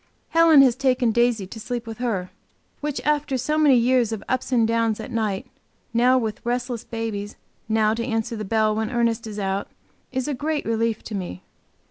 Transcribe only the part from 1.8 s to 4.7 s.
with her, which after so many years of ups and